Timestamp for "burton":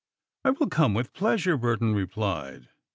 1.57-1.93